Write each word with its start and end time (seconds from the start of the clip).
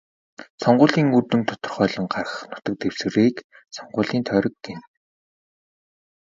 Сонгуулийн 0.61 1.09
үр 1.17 1.23
дүнг 1.27 1.45
тодорхойлон 1.49 2.05
гаргах 2.13 2.39
нутаг 2.51 2.75
дэвсгэрийг 2.79 3.37
сонгуулийн 3.75 4.23
тойрог 4.27 4.55
гэнэ. 4.65 4.83